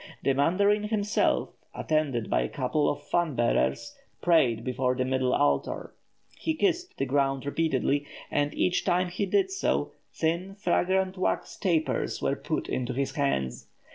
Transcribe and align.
The 0.23 0.33
mandarin 0.33 0.85
himself, 0.85 1.49
attended 1.75 2.27
by 2.27 2.41
a 2.41 2.49
couple 2.49 2.89
of 2.89 3.03
fan 3.03 3.35
bearers, 3.35 3.95
prayed 4.19 4.63
before 4.63 4.95
the 4.95 5.05
middle 5.05 5.31
altar. 5.31 5.93
He 6.39 6.55
kissed 6.55 6.97
the 6.97 7.05
ground 7.05 7.45
repeatedly, 7.45 8.07
and 8.31 8.51
each 8.55 8.83
time 8.83 9.09
he 9.09 9.27
did 9.27 9.51
so, 9.51 9.91
thin, 10.11 10.55
fragrant 10.55 11.19
wax 11.19 11.55
tapers 11.55 12.19
were 12.19 12.35
put 12.35 12.67
into 12.67 12.93
his 12.93 13.11
hands. 13.13 13.67